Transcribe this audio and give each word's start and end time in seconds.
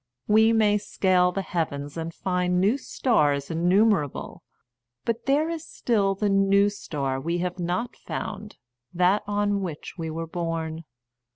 We 0.27 0.51
may 0.51 0.79
scale 0.79 1.31
the 1.31 1.43
heavens 1.43 1.95
and 1.95 2.11
find 2.11 2.59
new 2.59 2.79
stars 2.79 3.51
innumerable, 3.51 4.41
but 5.05 5.27
there 5.27 5.47
is 5.47 5.63
still 5.63 6.15
the 6.15 6.27
new 6.27 6.69
star 6.71 7.21
we 7.21 7.37
have 7.37 7.59
not 7.59 7.95
found— 7.95 8.57
that 9.01 9.21
on 9.27 9.61
which 9.61 9.99
we 9.99 10.09
were 10.09 10.25
born. 10.25 10.85